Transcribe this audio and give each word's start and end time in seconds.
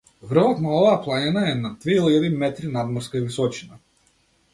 Врвот 0.29 0.61
на 0.63 0.69
оваа 0.77 0.95
планина 1.07 1.43
е 1.51 1.53
на 1.59 1.71
две 1.83 1.97
илјади 1.97 2.31
метри 2.45 2.71
надморска 2.79 3.21
височина. 3.27 3.79